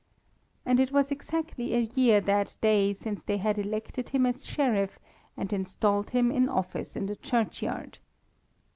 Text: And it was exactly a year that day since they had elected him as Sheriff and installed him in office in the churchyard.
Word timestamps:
And 0.65 0.79
it 0.79 0.91
was 0.91 1.11
exactly 1.11 1.75
a 1.75 1.87
year 1.95 2.21
that 2.21 2.57
day 2.59 2.91
since 2.91 3.21
they 3.21 3.37
had 3.37 3.59
elected 3.59 4.09
him 4.09 4.25
as 4.25 4.47
Sheriff 4.47 4.97
and 5.37 5.53
installed 5.53 6.09
him 6.09 6.31
in 6.31 6.49
office 6.49 6.95
in 6.95 7.05
the 7.05 7.15
churchyard. 7.15 7.99